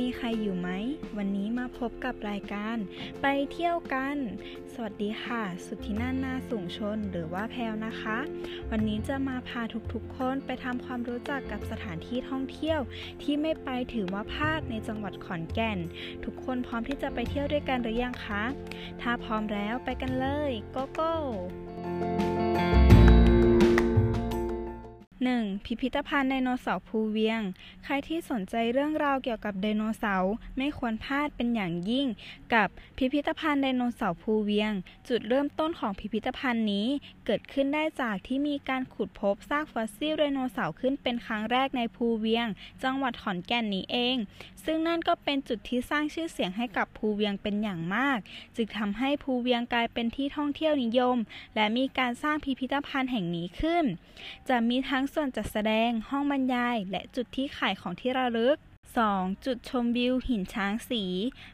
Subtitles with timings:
[0.00, 0.70] มีใครอยู่ไหม
[1.16, 2.76] วันนี้มาพบกับรายการ
[3.22, 4.16] ไปเที่ยวกัน
[4.72, 8.18] สวัสดีค่ะ สุทธินันนาสูงชนหรือว่าแพลวนะคะ
[8.70, 9.62] วันนี้จะมาพา
[9.92, 12.80] ทุกๆคนไปทำความรู้จักกับสถานที่ท่องเที่ยว
[13.22, 15.78] ที่ไม่ไปถือว่าพลาดในจังหวัดขอนแก่น
[16.24, 18.44] ทุกคนพร้อมที่จะไปเที่ยวด้วยกันหรือยังคะ
[19.00, 21.14] ถ้าพร้อมแล้วไปกันเลยโกโก้
[25.32, 25.64] 1.
[25.64, 27.40] พิพิธภัณฑ์ไดโนเสาร์ภูเวียง
[27.84, 32.06] ใครที่สนใจเรื่องราวเกี่ยวกับไดโนเสาร์ไม่ควรพลาดเป็นอย่างยิ่ง
[32.54, 34.72] กับพิพิธภัณฑ์ไดโนเสาร์ภูเวียง
[35.08, 36.86] จุดเริ่มต้นของพิพิธภัณฑ์นี้
[37.26, 42.46] เกิดขึ้นได้จากที่มีการขุดพบซากฟอสซิลไดโนเสาร์ขึ้นเป็นครั้งแรกในภูเวียง
[42.82, 44.16] จังหวัดขอนแก่นนี้เอง
[44.64, 48.18] ซึ่งนั่นก็เป็นจุดที่สร้างชื่อเสียงให้กับภูเวียงเป็นอย่างมาก
[48.56, 51.16] จึงทำให้ภูเวียงกลายเป็นที่ท่องเที่ยวนิยม
[51.54, 53.84] และมีการสร้างพิพิธภัณฑ์แห่งนี้ขึ้น
[54.48, 58.56] จะมีทั้งส่วนจัดแสดง ห้องบรรยาย และจุดที่ขายของที่ระลึก
[59.02, 59.44] 2.
[59.44, 61.02] จุดชมวิวหินช้างสี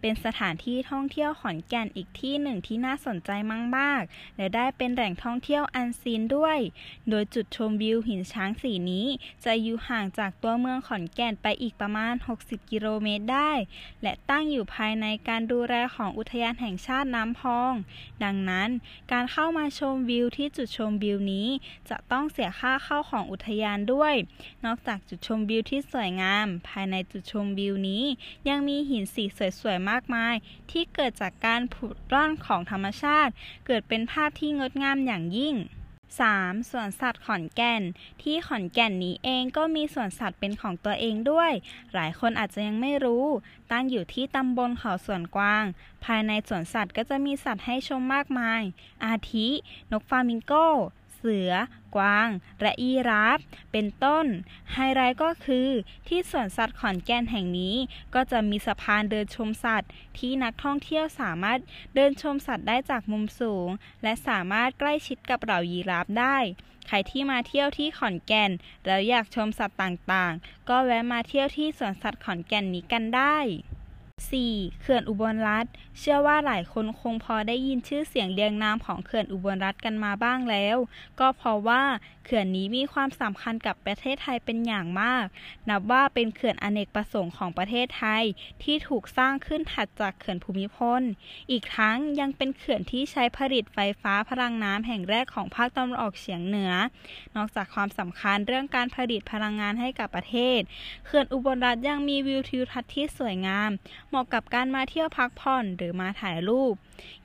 [0.00, 3.30] เป็นสถานที่ท่องเที่ยวขอนแก่นอีกที่หนึ่งที่น่าสนใจ
[3.76, 4.02] มาก
[4.36, 6.58] และได้เป็นแหล่งท่องเที่ยวอันซีนด้วย
[7.08, 9.06] โดยจุดชมวิวหินช้างสีนี้
[9.44, 13.52] จะอยู่ห่างจากตัวเมืองขอนแก่นไปอีกประมาณ 60 กิโลเมตรได้
[14.02, 17.72] และตั้งอยู่ภายในการดูแลของอุทยานแห่งชาติน้ำพอง
[18.24, 18.68] ดังนั้น
[19.12, 21.48] การเข้ามาชมวิวที่จุดชมวิวนี้
[21.90, 24.14] จะต้องเสียค่าเข้าของอุทยานด้วย
[24.64, 28.04] นอกจากจุดชมวิวที่สวยงาม ภายในจุดชมวิวนี้
[28.48, 29.24] ยังมีหินสี
[29.60, 30.34] สวยๆมากมาย
[30.70, 33.32] ที่เกิดจากการผุดร่อนของธรรมชาติ
[33.66, 35.56] เกิดเป็นภาพที่งดงามอย่างยิ่ง
[36.22, 36.70] 3.
[36.70, 37.82] สวนสัตว์ขอนแก่น
[38.22, 41.52] ที่ขอนแก่นนี้เองก็มีสวนสัตว์เป็นของตัวเองด้วย
[41.94, 43.26] หลายคนอาจจะยังไม่รู้
[43.70, 45.64] ตั้งอยู่ที่ตำบลเขาสวนกวาง
[46.04, 48.62] ภายในสวนสัตว์ก็จะมีสัตว์ให้ชมมากมาย
[49.04, 49.48] อาทิ
[49.92, 50.52] นกฟามิงโก
[51.24, 51.52] สือ
[51.96, 52.28] กวาง
[52.60, 53.38] และยีราฟ
[53.72, 54.26] เป็นต้น
[54.72, 55.68] ไฮไลท์ก็คือ
[56.08, 57.76] ที่สวนสัตว์ขอนแก่นแห่งนี้
[58.14, 61.58] ก็จะมีสะพานเดินชมสัตว์ ที่นักท่องเที่ยวสามารถ
[61.94, 63.68] เดินชมสัตว์ได้จากมุมสูง
[64.02, 66.38] และสามารถใกล้ชิดกับเหล่ายีราฟได้
[66.88, 68.50] ใครที่มาเที่ยวที่ขอนแก่น
[68.86, 73.36] แล้วอยากชมสัตว์ต่างๆ ก็แวะมาเที่ยวที่สวนสัตว์ขอนแก่นนี้กันได้
[74.32, 74.80] 4.
[74.80, 75.66] เขื่อนอุบลรัฐ
[75.98, 80.76] เชื่อว่าหลายคนคงพอได้ยินชื่อเสียงเรียงนามของเขื่อนอุบลรัฐกันมาบ้างแล้ว
[81.20, 81.82] ก็เพราะว่า
[82.24, 85.24] เขื่อนนี้มีความสำคัญกับประเทศไทยเป็นอย่างมาก
[85.68, 88.24] นับว่าเป็นเขื่อนอเนกประสงค์ของประเทศไทย
[88.62, 91.02] ที่ถูกสร้างขึ้นถัดจากเขื่อนภูมิพล
[91.50, 96.72] อีกทั้งยังเป็นเขื่อนที่ใช้ผลิตไฟฟ้าพลังน้ำแห่งแรกของภาคตะวันออกเฉียงเหนือ
[97.36, 100.60] นอกจากความสำคัญเรื่องการผลิตพลังงานให้กับประเทศ
[101.04, 103.70] เขื่อนอุบลรัฐยังมีวิวทิวทัศน์ที่สวยงาม
[104.08, 106.74] เหมาะกับการมาเที่ยวพักผ่อนหรือมาถ่ายรูป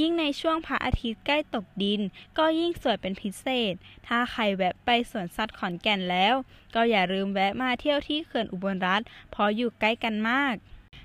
[0.00, 2.00] ยิ่งในช่วงพระอาทิตย์ใกล้ตกดิน
[2.38, 3.74] ก็ยิ่งสวยเป็นพิเศษ
[4.06, 6.34] ถ้าใครแวะไปสวนสัตว์ขอนแก่นแล้ว
[6.74, 10.54] ก็อย่าลืมแวะมาเที่ยวที่เขื่อนอุบลรัฐเพราะอยู่ใกล้กันมาก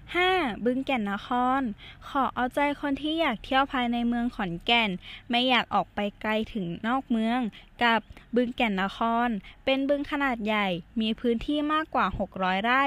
[0.07, 0.65] 5.
[0.65, 1.61] บึงแก่นนคร
[2.07, 4.89] ขอเอาใจคนที่อยากเที่ยวภายในเมืองขอนแก่น
[5.29, 7.39] ไม่อยากออกไปไกลถึงนอกเมือง
[7.83, 7.99] กับ
[8.35, 9.29] บึงแก่นนคร
[9.65, 10.67] เป็นบึงขนาดใหญ่
[11.01, 12.05] มีพื้นที่มากกว่า
[12.35, 12.83] 600 ไร่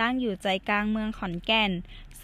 [0.00, 1.70] ตั้งอยู่ใจกลางเมืองขอนแก่น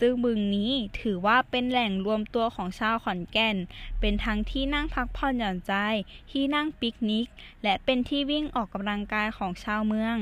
[0.01, 3.57] ซึ่งบึงนี้ถือว่าเป็นแหล่งรวมตัวของชาวขอนแก่น
[4.01, 5.75] เป็นทั้งที่นั่งพักผ่อนหย่อนใจ
[6.31, 7.27] ที่นั่งปิกนิก
[7.63, 10.17] และเป็นที่วิ่งออกกำลังกายของชาวเมือง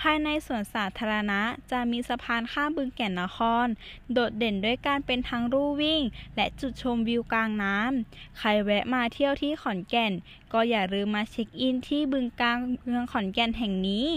[0.00, 1.40] ภายในสวนสาธารณะ
[1.70, 3.66] จะมีสะพานข้ามบึงแก่นนคร
[4.12, 6.02] โดดเด่นด้วยการเป็นทั้งลู่วิ่ง
[6.36, 10.12] และจุดชมวิวกลางน้ำ ใครแวะมาเที่ยวที่ขอนแก่น
[10.52, 14.08] ก็อย่าลืมมาเช็คอินที่บึงกลางเมืองขอนแก่นแห่งนี้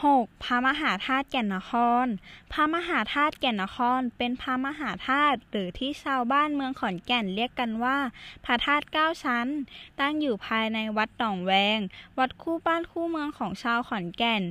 [0.00, 0.42] 6.
[0.44, 1.72] พระมหาธาตุแก่นนค
[2.04, 2.06] ร
[2.52, 7.98] พระมหาธาตุแก่นนคร เป็นพระมหาธาตุหรือที่ชาวบ้านเมืองขอนแก่นเรียกกันว่า
[8.44, 9.46] พระธาตุเก้าชั้น
[10.00, 11.78] ตั้งอยู่ภายในวัดหนองแวง
[12.18, 14.42] วัดคู่บ้านคู่เมืองของชาวขอนแก่น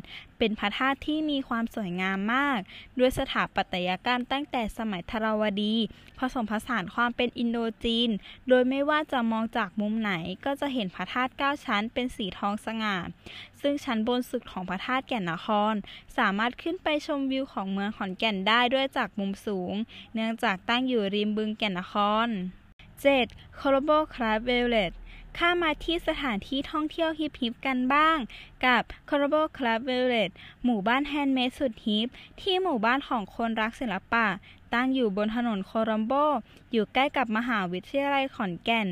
[0.43, 2.59] เป็นพระธาตุที่มีความสวยงามมาก
[2.99, 5.75] ด้วยสถาปัตยกรรมตั้งแต่สมัยธราวดี
[6.19, 8.09] ผสมผสานความเป็นอินโดจีน
[8.49, 10.13] โดยไม่ว่าจะมองจากมุมไหน
[10.45, 12.97] ก็จะเห็นพระธาตุเก้าชั้นเป็นสีทองสง่า
[13.61, 15.73] ซึ่งชั้นบนสุดของพระธาตุแก่นนคร
[16.17, 19.73] สามารถขึ้นไปชมวิวของเมืองขอนแก่นได้ด้วยจากมุมสูง
[20.13, 21.93] เนื่องจากตั้งอยู่ริมบึงแก่นนค
[22.25, 22.29] ร
[23.03, 23.59] 7.
[23.59, 24.95] c o l o b o Club Village
[25.37, 28.17] ข้ามาที่สถานที่ท่องเที่ยวฮิปฮิปกันบ้าง
[28.65, 30.33] กับ c o r a b l e Club Village
[30.63, 32.07] หมู่บ้าน handmade สุด hip
[32.41, 34.27] ที่หมู่บ้านของคนรักศิลปะ
[34.73, 36.13] ตั้งอยู่บนถนนโคลัมโบ
[36.71, 38.87] อยู่ใกล้กับมหาวิทยาลัยขอนแก่น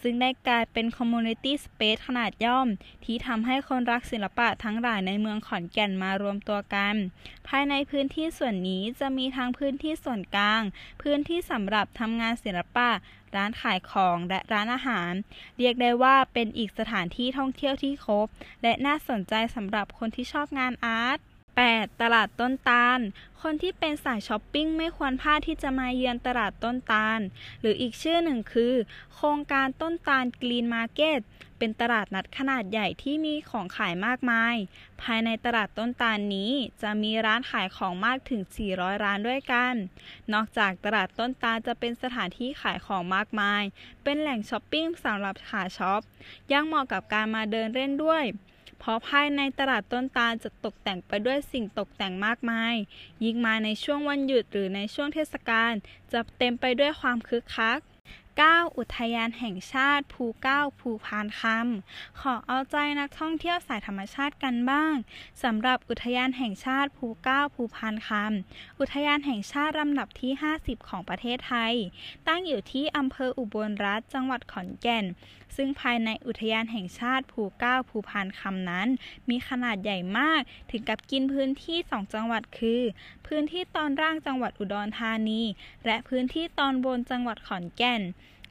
[0.00, 2.68] ซึ่งได้กลายเป็น community space ขนาดย่อม
[3.04, 6.94] ที่ทำให้คนรักศิลปะทั้งหลายในเมืองขอนแก่นมารวมตัวกัน
[7.48, 10.62] ภายในพื้นที่ส่วนนี้จะมีทั้งพื้นที่ส่วนกลาง
[11.02, 12.90] พื้นที่สำหรับทำงานศิลปะ
[13.36, 15.12] ร้านขายของและร้านอาหาร
[15.58, 18.26] เรียกได้ว่าเป็นอีกสถานที่ท่องเที่ยวที่ครบ
[18.62, 21.18] และน่าสนใจสำหรับคนที่ชอบงาน art
[21.58, 22.00] 8.
[22.00, 23.00] ตลาดต้นตาล
[23.40, 27.20] คนที่เป็นสายช้อปปิ้งไม่ควรพลาดที่จะมาเยือนตลาดต้นตาล
[27.60, 28.74] หรืออีกชื่อหนึ่งคือ
[29.14, 31.20] โครงการต้นตาล Green Market
[31.58, 34.56] เป็นตลาดนัดขนาดใหญ่ที่มีของขายมากมาย
[35.02, 36.52] ภายในตลาดต้นตาลนี้
[36.82, 38.42] จะมีร้านขายของมากถึง
[38.72, 39.74] 400 ร้านด้วยกัน
[40.32, 43.62] นอกจากตลาดต้นตาลจะเป็นสถานที่ขายของมากมาย
[44.04, 46.00] เป็นแหล่งช้อปปิ้งสำหรับขาช็อป
[46.52, 48.24] ยังเหมาะกับการมาเดินเล่นด้วย
[48.86, 52.74] เพราะภายในตลาดต้นตาลจะตกแต่งไปด้วยสิ่งตกแต่งมากมาย
[53.24, 55.72] ยิ่งมาในช่วงวันหยุดหรือในช่วงเทศกาล
[56.12, 57.78] จะเต็มไปด้วยความคึกคัก
[58.42, 58.76] 9.
[58.78, 64.92] อุทยานแห่งชาติภูเก้าภูพานคำขอเอาใจนักท่องเที่ยวสายธรรมชาติกันบ้าง
[65.42, 71.74] สำหรับอุทยานแห่งชาติภูเก้าภูพานคำอุทยานแห่งชาติลำดับที่ 50 ของประเทศไทย
[72.26, 75.04] ตั้งอยู่ที่อำเภออุบลรัฐจังหวัดขอนแก่น
[75.56, 78.88] ซึ่งภายในอุทยานแห่งชาติภูเก้าภูพานคำนั้น
[79.28, 80.40] มีขนาดใหญ่มาก
[80.70, 82.82] ถึงกับกินพื้นที่สองจังหวัดคือ
[83.26, 85.42] พื้นที่ตอนล่างจังหวัดอุดรธานี
[85.86, 88.02] และพื้นที่ตอนบนจังหวัดขอนแก่น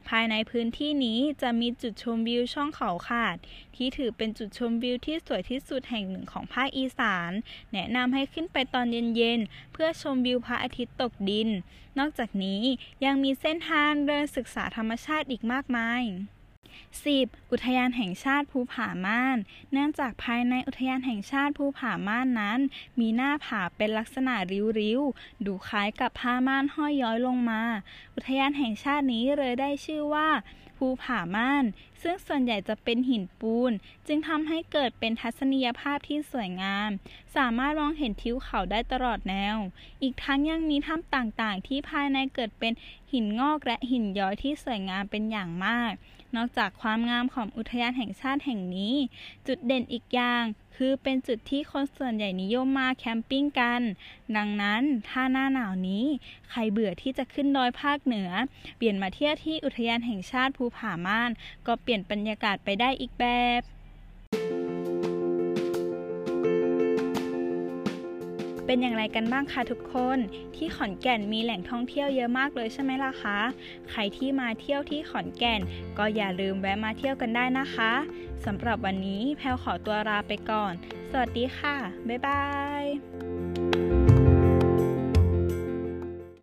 [0.09, 3.37] ภายในพื้นที่นี้จะมีจุดชมวิวช่องเขาขาด
[3.75, 7.31] ที่ถือเป็นจุดชมวิวที่สวยที่สุดแห่งหนึ่งของภาคอีสาน
[7.73, 8.85] แนะนำให้ขึ้นไปตอน
[9.15, 11.49] เย็นๆ เพื่อชมวิวพระอาทิตย์ตกดิน
[11.99, 12.61] นอกจากนี้
[13.05, 16.03] ยังมีเส้นทางเดินศึกษาธรรมชาติอีกมากมาย
[16.71, 17.51] 10.
[17.51, 19.37] อุทยานแห่งชาติภูผาม่าน
[19.71, 22.59] เนื่องจากภายในอุทยานแห่งชาติภูผาม่านนั้น
[22.99, 24.35] มีหน้าผาเป็นลักษณะ
[24.81, 27.63] ริ้วๆ ดูคล้ายกับผ้าม่านห้อยย้อยลงมา
[28.15, 30.29] อุทยานแห่งชาตินี้เลยได้ชื่อว่า
[30.77, 31.65] ภูผาม่าน
[32.01, 33.71] ซึ่งส่วนใหญ่จะเป็นหินปูน
[34.07, 36.89] จึงทำให้เกิดเป็นทัศนียภาพที่สวยงาม
[37.35, 39.57] สามารถมองเห็นทิวเขาได้ตลอดแนว
[40.01, 42.73] อีกทั้งยังมีถ้ำต่างๆ ที่ภายในเกิดเป็น
[43.13, 45.93] หินงอกและหินย้อยที่สวยงามเป็นอย่างมาก
[46.35, 48.95] นอกจากความงามของอุทยานแห่งชาติแห่งนี้
[49.47, 50.43] จุดเด่นอีกอย่าง
[50.75, 53.81] คือเป็นจุดที่คนส่วนใหญ่นิยมมาแคมปิ้งกัน
[54.37, 56.05] ดังนั้นถ้าหน้าหนาวนี้
[56.49, 58.29] ใครเบื่อที่จะขึ้นดอยภาคเหนือ
[58.77, 61.31] เปลี่ยนมาเที่ยวที่อุทยานแห่งชาติภูผาม่าน
[61.67, 63.25] ก็เปลี่ยนบรรยากาศไปได้อีกแบ
[63.59, 63.61] บ
[68.65, 70.17] เป็นอย่างไรกันบ้างคะทุกคน
[70.55, 73.39] ที่ขอนแก่นมีแหล่งท่องเที่ยวเยอะมากเลยใช่ไหมล่ะคะ
[73.89, 75.61] ใครที่มาเที่ยวที่ขอนแก่น
[75.97, 77.93] ก็อย่าลืมแวะมาเที่ยวกันได้นะคะ
[78.45, 80.73] สำหรับวันนี้แพลวขอตัวลาไปก่อน
[81.11, 81.75] สวัสดีค่ะ
[82.07, 82.43] บ๊ายบา
[82.81, 83.12] ย